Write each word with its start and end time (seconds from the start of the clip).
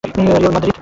Real 0.17 0.53
Madrid 0.55 0.75